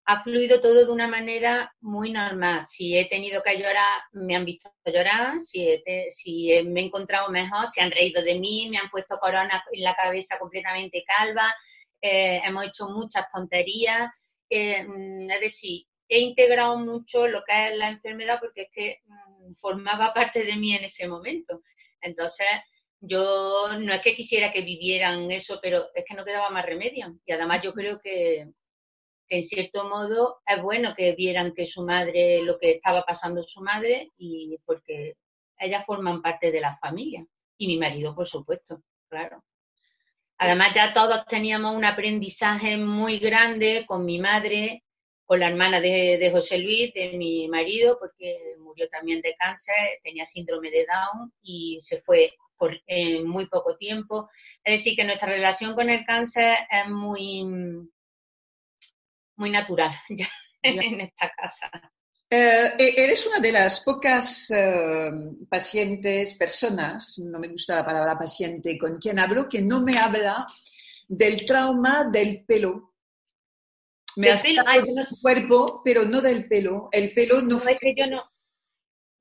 [0.06, 2.66] ha fluido todo de una manera muy normal.
[2.66, 7.66] Si he tenido que llorar, me han visto llorar, si, si me he encontrado mejor,
[7.66, 11.54] se han reído de mí, me han puesto corona en la cabeza completamente calva,
[12.02, 14.10] eh, hemos hecho muchas tonterías.
[14.50, 18.98] Eh, mm, es decir, he integrado mucho lo que es la enfermedad porque es que
[19.06, 21.62] mm, formaba parte de mí en ese momento.
[22.02, 22.46] Entonces,
[23.06, 27.18] yo no es que quisiera que vivieran eso, pero es que no quedaba más remedio.
[27.24, 28.48] Y además yo creo que
[29.28, 33.60] en cierto modo es bueno que vieran que su madre, lo que estaba pasando su
[33.60, 35.16] madre, y porque
[35.58, 37.26] ellas forman parte de la familia.
[37.56, 39.44] Y mi marido, por supuesto, claro.
[40.38, 44.82] Además, ya todos teníamos un aprendizaje muy grande con mi madre,
[45.24, 50.24] con la hermana de, José Luis, de mi marido, porque murió también de cáncer, tenía
[50.24, 52.32] síndrome de Down y se fue
[52.64, 54.30] por en muy poco tiempo.
[54.64, 57.44] Es decir, que nuestra relación con el cáncer es muy,
[59.36, 60.28] muy natural ya,
[60.62, 61.70] en esta casa.
[62.30, 65.10] Eh, e-, eres una de las pocas eh,
[65.46, 70.46] pacientes, personas, no me gusta la palabra paciente, con quien hablo, que no me habla
[71.06, 72.94] del trauma del pelo.
[74.16, 76.88] Me has hablado del cuerpo, pero no del pelo.
[76.92, 77.76] El pelo no, fue...
[77.78, 78.22] que yo no,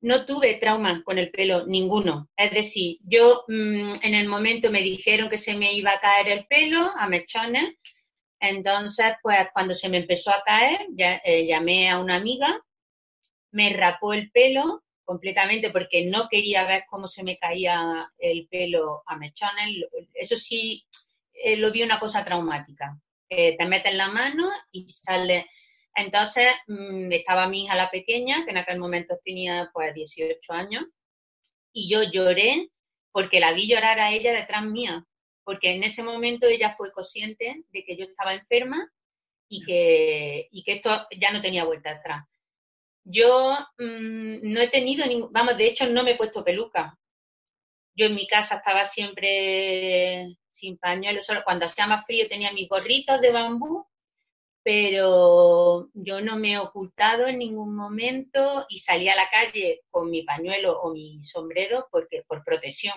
[0.04, 2.30] no tuve trauma con el pelo, ninguno.
[2.38, 6.30] Es decir, yo mm, en el momento me dijeron que se me iba a caer
[6.30, 7.74] el pelo a mechones
[8.44, 10.88] entonces, pues cuando se me empezó a caer,
[11.24, 12.60] eh, llamé a una amiga,
[13.52, 19.02] me rapó el pelo completamente porque no quería ver cómo se me caía el pelo
[19.06, 19.86] a mechones.
[20.14, 20.86] Eso sí,
[21.34, 23.00] eh, lo vi una cosa traumática.
[23.30, 25.48] te metes la mano y sale.
[25.96, 30.84] Entonces mm, estaba mi hija la pequeña, que en aquel momento tenía pues 18 años,
[31.72, 32.70] y yo lloré
[33.12, 35.06] porque la vi llorar a ella detrás mía,
[35.44, 38.92] porque en ese momento ella fue consciente de que yo estaba enferma
[39.48, 42.26] y que, y que esto ya no tenía vuelta atrás.
[43.04, 46.98] Yo mm, no he tenido ningún, vamos, de hecho no me he puesto peluca.
[47.96, 52.70] Yo en mi casa estaba siempre sin pañuelo, solo cuando hacía más frío tenía mis
[52.70, 53.86] gorritos de bambú,
[54.64, 60.10] pero yo no me he ocultado en ningún momento y salí a la calle con
[60.10, 62.96] mi pañuelo o mi sombrero porque por protección.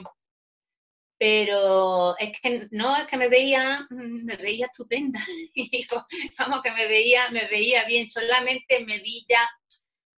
[1.18, 5.20] Pero es que no, es que me veía, me veía estupenda.
[6.38, 9.48] vamos, que me veía, me veía bien, solamente me vi ya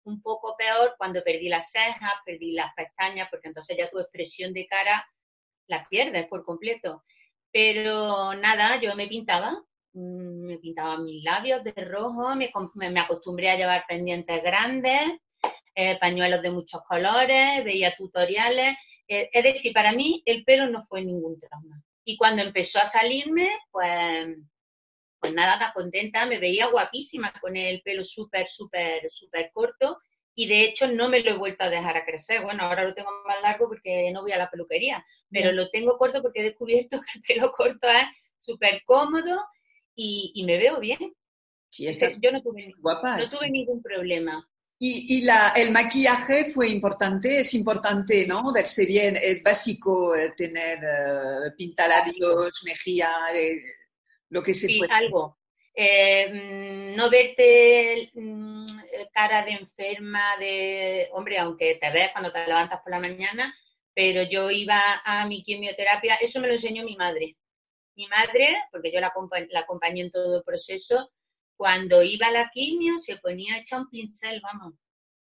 [0.05, 4.53] un poco peor cuando perdí las cejas, perdí las pestañas, porque entonces ya tu expresión
[4.53, 5.07] de cara
[5.67, 7.05] la pierdes por completo.
[7.53, 9.63] Pero nada, yo me pintaba,
[9.99, 12.51] me pintaba mis labios de rojo, me,
[13.01, 15.01] acostumbré a llevar pendientes grandes,
[15.75, 18.77] eh, pañuelos de muchos colores, veía tutoriales.
[19.07, 21.83] Eh, es decir, para mí el pelo no fue ningún trauma.
[22.05, 24.37] Y cuando empezó a salirme, pues
[25.21, 29.99] pues nada, tan contenta, me veía guapísima con el pelo súper, súper, súper corto
[30.35, 32.43] y de hecho no me lo he vuelto a dejar a crecer.
[32.43, 35.99] Bueno, ahora lo tengo más largo porque no voy a la peluquería, pero lo tengo
[35.99, 38.07] corto porque he descubierto que el pelo corto es
[38.39, 39.45] súper cómodo
[40.01, 41.13] y, me veo bien.
[41.69, 41.87] Sí,
[42.21, 44.49] Yo no tuve, no tuve ningún problema.
[44.81, 48.53] Y, la, el maquillaje fue importante, es importante, ¿no?
[48.53, 53.61] Verse bien, es básico eh, tener uh, pintalabios, mejilla, eh,
[54.31, 55.39] lo que se sí, algo.
[55.75, 58.67] Eh, mm, no verte mm,
[59.13, 63.53] cara de enferma, de hombre, aunque te ves cuando te levantas por la mañana,
[63.93, 67.37] pero yo iba a mi quimioterapia, eso me lo enseñó mi madre.
[67.99, 71.11] Mi madre, porque yo la, acompañé en todo el proceso,
[71.57, 74.75] cuando iba a la quimio se ponía hecha un pincel, vamos,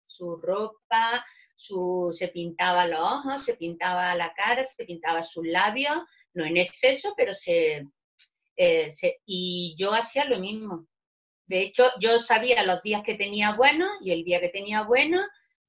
[0.06, 1.24] su ropa,
[1.56, 6.02] su, se pintaba los ojos, se pintaba la cara, se pintaba sus labios,
[6.34, 7.88] no en exceso, pero se,
[8.58, 8.92] eh,
[9.24, 10.86] y yo hacía lo mismo.
[11.46, 15.26] De hecho, yo sabía los días que tenía bueno y el día que tenía bueno,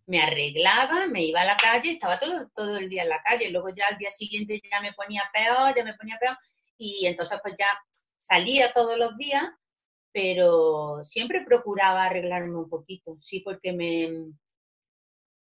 [0.07, 3.49] me arreglaba, me iba a la calle, estaba todo, todo el día en la calle.
[3.49, 6.37] Luego ya al día siguiente ya me ponía peor, ya me ponía peor.
[6.77, 7.67] Y entonces pues ya
[8.17, 9.45] salía todos los días,
[10.11, 14.31] pero siempre procuraba arreglarme un poquito, sí, porque me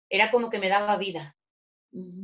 [0.09, 1.35] era como que me daba vida.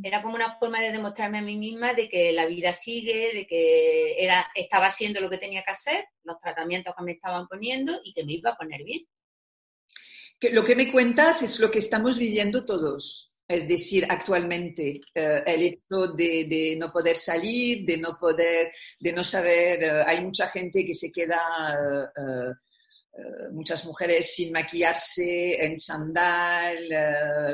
[0.03, 3.47] Era como una forma de demostrarme a mí misma de que la vida sigue, de
[3.47, 7.99] que era, estaba haciendo lo que tenía que hacer, los tratamientos que me estaban poniendo
[8.03, 9.07] y que me iba a poner bien.
[10.39, 13.34] Que lo que me cuentas es lo que estamos viviendo todos.
[13.47, 19.23] Es decir, actualmente, eh, el hecho de, no poder salir, de no poder, de no
[19.23, 21.39] saber, eh, hay mucha gente que se queda
[22.17, 26.89] eh, muchas mujeres sin maquillarse, en sandal,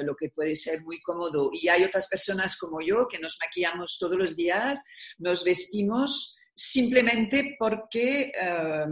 [0.04, 1.52] lo que puede ser muy cómodo.
[1.54, 4.82] Y hay otras personas como yo que nos maquillamos todos los días,
[5.20, 8.86] nos vestimos simplemente porque, eh,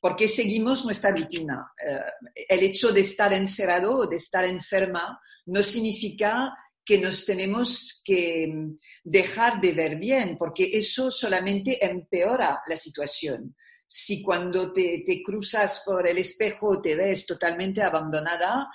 [0.00, 1.72] porque seguimos nuestra rutina.
[2.34, 6.54] el hecho de estar encerrado o de estar enferma no significa
[6.84, 8.48] que nos tenemos que
[9.04, 13.54] dejar de ver bien, porque eso solamente empeora la situación
[13.92, 18.68] si cuando te, cruzas por el espejo te ves totalmente abandonada,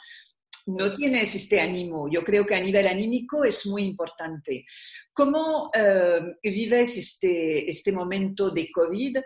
[0.67, 2.09] no tienes este ánimo.
[2.09, 4.65] Yo creo que a nivel anímico es muy importante.
[5.13, 9.17] ¿Cómo eh, vives este, este momento de COVID?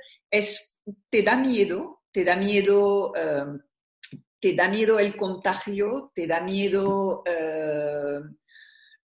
[1.09, 2.03] ¿Te da miedo?
[2.11, 3.13] ¿Te da miedo?
[3.15, 3.45] Eh,
[4.39, 6.11] ¿Te da miedo el contagio?
[6.15, 8.19] ¿Te da miedo eh,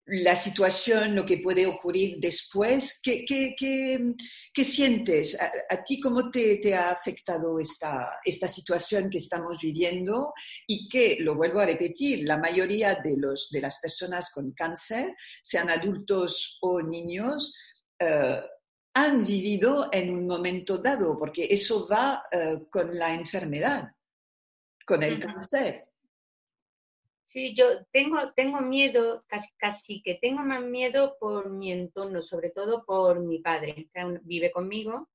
[0.07, 3.01] la situación, lo que puede ocurrir después.
[3.03, 5.39] ¿Qué, qué, sientes?
[5.41, 10.33] ¿A, ti cómo te, ha afectado esta, esta situación que estamos viviendo?
[10.67, 15.15] Y que, lo vuelvo a repetir, la mayoría de, los, de las personas con cáncer,
[15.43, 17.57] sean adultos o niños,
[17.99, 18.41] eh,
[18.97, 23.91] han vivido en un momento dado, porque eso va eh, con la enfermedad,
[24.87, 25.94] con el cáncer.
[27.35, 32.51] Sí, yo tengo, tengo miedo, casi, casi que tengo más miedo por mi entorno, sobre
[32.51, 35.09] todo por mi padre, que vive conmigo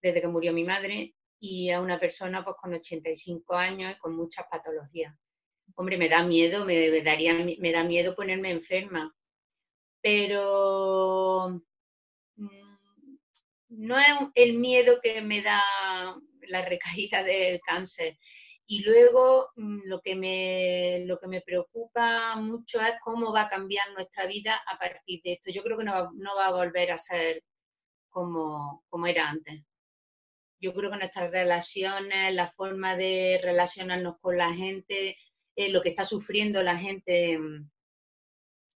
[0.00, 4.16] desde que murió mi madre, y a una persona pues con 85 años y con
[4.16, 5.14] muchas patologías.
[5.74, 9.14] Hombre, me da miedo, me, daría, me da miedo ponerme enferma,
[10.00, 11.62] pero
[12.36, 13.16] mm,
[13.68, 14.06] no es
[14.36, 15.62] el miedo que me da
[16.48, 18.16] la recaída del cáncer,
[18.70, 23.48] y luego mm, lo que, me, lo que me preocupa mucho es cómo va a
[23.48, 25.50] cambiar nuestra vida a partir de esto.
[25.50, 27.42] Yo creo que no va, no va a volver a ser
[28.10, 29.64] como, como era antes.
[30.60, 35.16] Yo creo que nuestras relaciones, la forma de relacionarnos con la gente,
[35.56, 37.68] eh, lo que está sufriendo la gente mm,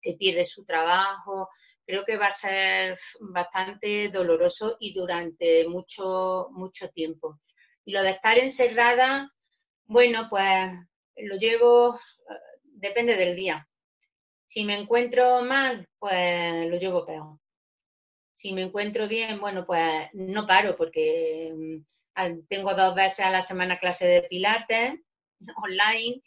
[0.03, 1.49] que pierde su trabajo,
[1.85, 7.41] creo que va a ser bastante doloroso y durante mucho, mucho tiempo.
[7.85, 9.33] Y lo de estar encerrada,
[9.91, 10.71] bueno, pues
[11.17, 13.69] lo llevo, eh, depende del día.
[14.45, 17.39] Si me encuentro mal, pues lo llevo peor.
[18.33, 23.43] Si me encuentro bien, bueno, pues no paro porque mm, tengo dos veces a la
[23.43, 24.95] semana clase de pilates
[25.57, 26.23] online,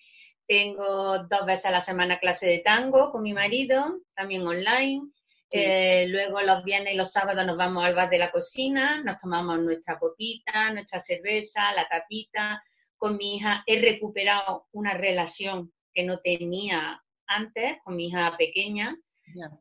[0.46, 5.04] tengo dos veces a la semana clase de tango con mi marido, también online.
[5.52, 9.20] Eh, luego los viernes y los sábados nos vamos al bar de la cocina, nos
[9.20, 12.62] tomamos nuestra copita, nuestra cerveza, la tapita.
[13.04, 18.98] Con mi hija he recuperado una relación que no tenía antes con mi hija pequeña.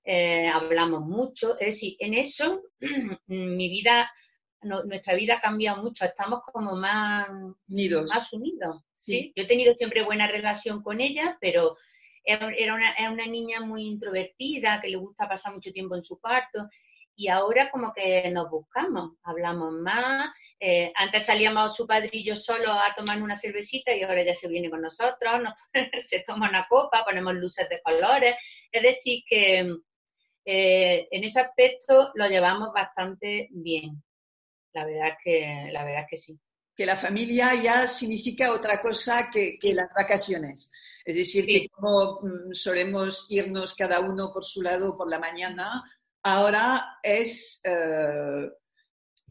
[0.05, 2.63] Eh, hablamos mucho, es decir, en eso
[3.27, 4.09] mi vida,
[4.61, 7.29] nuestra vida ha cambiado mucho, estamos como más
[7.67, 8.13] unidos.
[8.15, 9.33] Más unidos sí.
[9.35, 11.77] Yo he tenido siempre buena relación con ella, pero
[12.23, 16.21] era una, era una niña muy introvertida, que le gusta pasar mucho tiempo en su
[16.21, 16.69] cuarto
[17.15, 20.31] y ahora como que nos buscamos, hablamos más.
[20.59, 24.35] Eh, antes salíamos su padre y yo solo a tomar una cervecita y ahora ya
[24.35, 25.43] se viene con nosotros,
[26.05, 28.37] se toma una copa, ponemos luces de colores.
[28.71, 29.75] Es decir, que
[30.45, 34.03] eh, en ese aspecto lo llevamos bastante bien.
[34.73, 36.39] La verdad que, la verdad que sí.
[36.75, 40.73] Que la familia ya significa otra cosa que, que las vacaciones.
[41.05, 45.83] Es decir, que como mm, solemos irnos cada uno por su lado por la mañana,
[46.23, 48.51] ahora es, eh,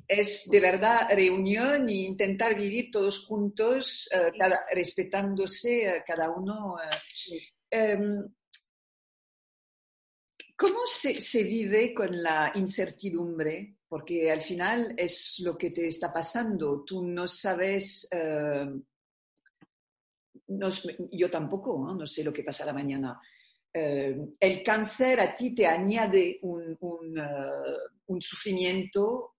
[0.07, 4.31] es de verdad reunión e intentar vivir todos juntos, eh,
[4.73, 6.75] respetándose eh, cada uno.
[7.69, 8.27] Em,
[10.57, 13.77] ¿Cómo se, se, vive con la incertidumbre?
[13.87, 16.83] Porque al final es lo que te está pasando.
[16.85, 18.07] Tú no sabes,
[20.47, 23.19] yo tampoco, no sé lo que pasa la mañana.
[23.73, 26.77] Eh, el cáncer a ti te añade un,
[27.17, 29.37] eh, un, sufrimiento,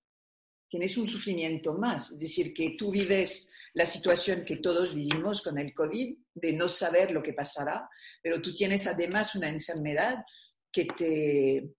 [0.67, 5.59] tienes un sufrimiento más, es decir, que tú vives la situación que todos vivimos con
[5.59, 7.89] el COVID, de no saber lo que pasará,
[8.23, 10.25] pero tú tienes además una enfermedad
[10.71, 11.75] que te...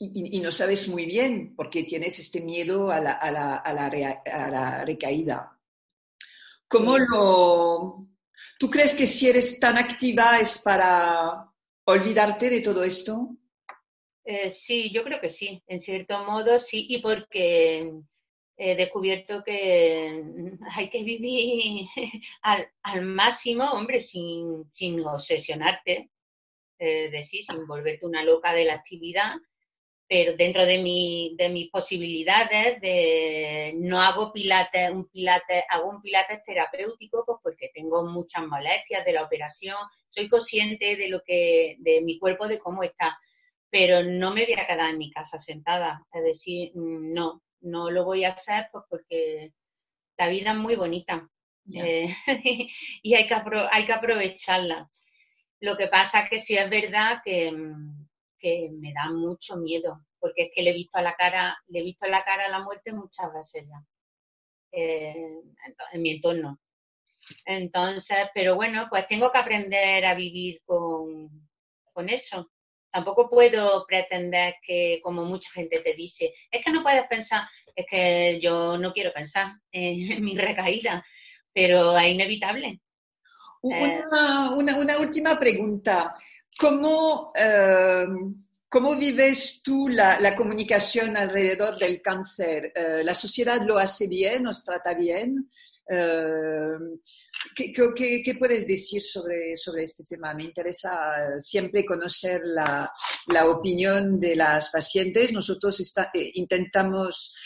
[0.00, 4.22] Y, no sabes muy bien porque tienes este miedo a la, a la, a la,
[4.24, 5.58] a la recaída.
[6.68, 8.08] ¿Cómo lo,
[8.58, 11.50] ¿Tú crees que si eres tan activa es para
[11.84, 13.36] olvidarte de todo esto?
[14.24, 17.92] Eh, sí, yo creo que sí, en cierto modo sí, y porque
[18.56, 20.24] he descubierto que
[20.70, 21.86] hay que vivir
[22.82, 24.64] al, máximo, hombre, sin,
[25.04, 26.10] obsesionarte,
[26.78, 29.34] eh, sin volverte una loca de la actividad,
[30.06, 36.02] pero dentro de, mi, de mis posibilidades, de, no hago pilates, un pilates, hago un
[36.02, 39.76] pilates terapéutico pues porque tengo muchas molestias de la operación,
[40.10, 43.18] soy consciente de lo que, de mi cuerpo, de cómo está,
[43.70, 48.04] pero no me voy a quedar en mi casa sentada, es decir, no, no lo
[48.04, 49.52] voy a hacer pues porque
[50.18, 51.28] la vida es muy bonita
[51.72, 52.14] eh,
[53.02, 53.34] y hay que,
[53.70, 54.90] hay que aprovecharla.
[55.60, 58.03] Lo que pasa es que sí es verdad que mm,
[58.44, 61.78] que me da mucho miedo, porque es que le he visto a la cara, le
[61.78, 63.82] he visto a la cara a la muerte muchas veces ya,
[64.72, 65.40] eh,
[65.92, 66.60] en mi entorno.
[67.46, 71.48] Entonces, pero bueno, pues tengo que aprender a vivir con,
[71.90, 72.50] con eso.
[72.92, 77.86] Tampoco puedo pretender que, como mucha gente te dice, es que no puedes pensar, es
[77.88, 81.02] que yo no quiero pensar en, mi recaída,
[81.54, 82.82] pero es inevitable.
[83.62, 86.12] Una, una, una última pregunta.
[86.58, 88.06] ¿Cómo, eh,
[88.68, 92.72] ¿Cómo vives tú la, la, comunicación alrededor del cáncer?
[92.74, 95.50] Eh, ¿La sociedad lo hace bien, nos trata bien?
[95.88, 96.78] Eh,
[97.54, 100.32] ¿qué, qué, qué, puedes decir sobre, sobre este tema?
[100.32, 102.90] Me interesa siempre conocer la,
[103.28, 105.32] la opinión de las pacientes.
[105.32, 107.36] Nosotros está, intentamos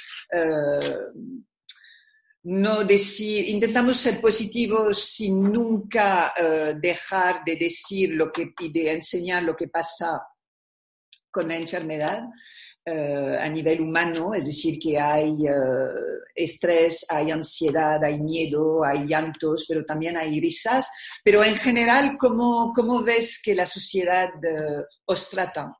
[2.44, 8.92] no decir, intentamos ser positivos sin nunca eh, dejar de decir lo que y de
[8.92, 10.22] enseñar lo que pasa
[11.30, 12.22] con la enfermedad
[12.84, 19.04] eh, a nivel humano, es decir, que hay eh, estrés, hay ansiedad, hay miedo, hay
[19.06, 20.88] llantos, pero también hay risas.
[21.22, 24.30] Pero en general, ¿cómo, cómo ves que la sociedad
[25.04, 25.76] os trata?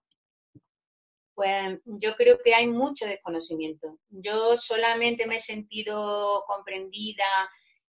[1.38, 4.00] Pues yo creo que hay mucho desconocimiento.
[4.08, 7.22] Yo solamente me he sentido comprendida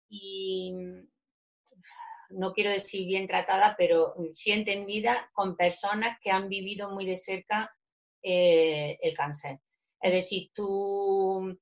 [0.09, 0.73] y
[2.29, 7.15] no quiero decir bien tratada, pero sí entendida con personas que han vivido muy de
[7.15, 7.73] cerca
[8.21, 9.61] eh, el cáncer.
[10.01, 11.57] Es decir, tú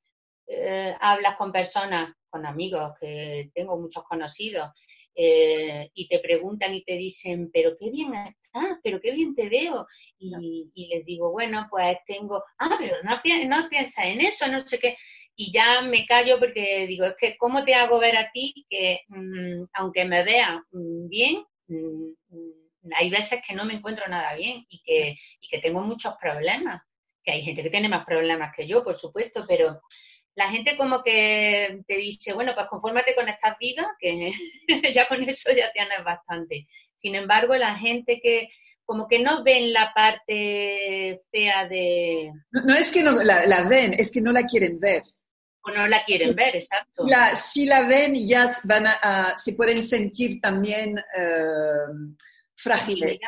[0.47, 4.71] eh, hablas con personas, con amigos, que tengo muchos conocidos,
[5.16, 9.47] eh, y te preguntan y te dicen, pero qué bien estás, pero qué bien te
[9.47, 9.88] veo.
[10.20, 14.78] Y, les digo, bueno, pues tengo, ah, pero no, no piensas en eso, no sé
[14.80, 14.97] qué.
[15.38, 19.01] Y ya me callo porque digo, es que, ¿cómo te hago ver a ti que,
[19.07, 22.11] mm, aunque me vea mm, bien, mm,
[22.93, 26.82] hay veces que no me encuentro nada bien y que, y que tengo muchos problemas?
[27.24, 29.82] Que hay gente que tiene más problemas que yo, por supuesto, pero
[30.36, 34.31] la gente como que te dice, bueno, pues confórmate con estas vidas, que
[34.93, 36.67] ya con eso ya tienes bastante.
[36.95, 38.49] Sin embargo, la gente que
[38.83, 42.31] como que no ven la parte fea de...
[42.51, 45.01] No, es que no la, ven, es que no la quieren ver.
[45.61, 47.03] O no la quieren ver, exacto.
[47.33, 52.21] si la ven, ya van a, se pueden sentir también eh,
[52.55, 53.19] frágiles.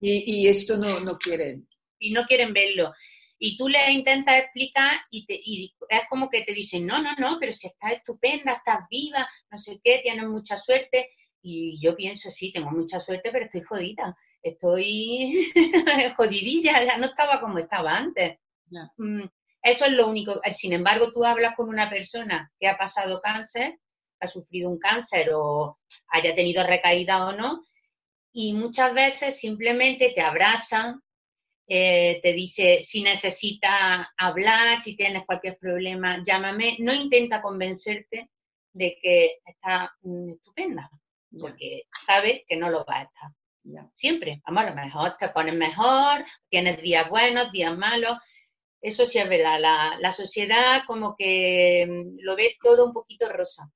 [0.00, 1.66] Y, y, esto no, no quieren.
[1.98, 2.92] Y no quieren verlo
[3.38, 5.40] y tú le intentas explicar y, te,
[5.88, 9.58] es como que te dicen, no, no, no, pero si estás estupenda, estás viva, no
[9.58, 11.10] sé qué, tienes mucha suerte.
[11.42, 15.52] Y yo pienso, sí, tengo mucha suerte, pero estoy jodida, estoy
[16.16, 18.38] jodidilla, ya no estaba como estaba antes.
[18.96, 19.24] Mm,
[19.62, 20.40] eso es lo único.
[20.52, 23.78] Sin embargo, tú hablas con una persona que ha pasado cáncer,
[24.20, 25.78] ha sufrido un cáncer o
[26.08, 27.64] haya tenido recaída o no,
[28.32, 31.02] y muchas veces simplemente te abrazan,
[31.68, 36.76] eh, te dice si necesita hablar, si tienes cualquier problema, llámame.
[36.78, 38.30] No intenta convencerte
[38.72, 40.90] de que está mm, estupenda,
[41.38, 43.30] porque sabe que no lo va a estar.
[43.92, 48.16] Siempre, vamos, a lo mejor te pones mejor, tienes días buenos, días malos.
[48.80, 49.58] Eso sí es verdad.
[49.98, 53.68] La, sociedad como que mm, lo ve todo un poquito rosa.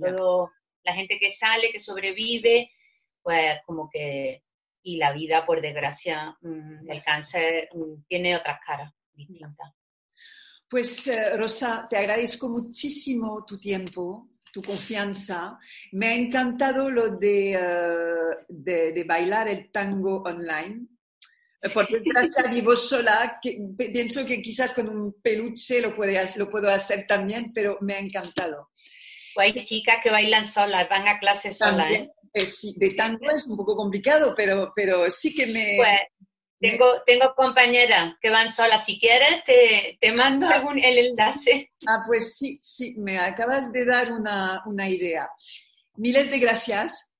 [0.00, 0.52] Todo,
[0.84, 2.70] la gente que sale, que sobrevive,
[3.20, 4.42] pues como que
[4.82, 9.72] y la vida, por desgracia, mm, el cáncer mm, tiene otras caras distintas.
[10.68, 15.58] Pues eh, Rosa, te agradezco muchísimo tu tiempo, tu confianza.
[15.92, 20.86] Me ha encantado lo de, eh, de, bailar el tango online.
[21.74, 26.70] Porque desgracia vivo sola, que, pienso que quizás con un peluche lo, puede, lo puedo
[26.70, 28.70] hacer también, pero me ha encantado.
[29.34, 31.90] Pues hay chicas que bailan solas, van a clases solas.
[31.92, 32.10] ¿eh?
[32.34, 35.76] Eh, de tango es un poco complicado, pero, pero sí que me...
[35.76, 35.98] Pues,
[36.58, 38.84] tengo, tengo compañeras que van solas.
[38.84, 40.54] Si quieres, te, te mando ah.
[40.54, 41.72] algún, el enlace.
[41.88, 45.28] Ah, pues sí, sí, me acabas de dar una, una idea.
[45.96, 47.12] Miles de gracias.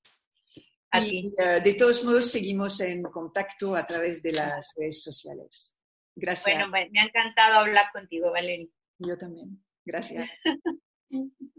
[0.95, 5.75] y eh, de todos modos, seguimos en contacto a través de las redes sociales.
[6.15, 6.57] Gracias.
[6.57, 8.69] Bueno, me ha encantado hablar contigo, Valeria.
[8.99, 9.61] Yo también.
[9.85, 10.39] Gracias.